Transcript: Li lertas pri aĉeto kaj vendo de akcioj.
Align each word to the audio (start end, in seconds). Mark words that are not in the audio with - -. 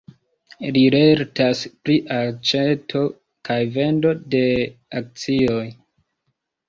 Li 0.75 0.81
lertas 0.95 1.59
pri 1.89 1.97
aĉeto 2.17 3.03
kaj 3.51 3.59
vendo 3.79 4.15
de 4.35 4.43
akcioj. 5.03 5.65